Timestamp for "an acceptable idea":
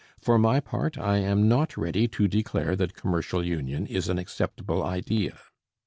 4.09-5.37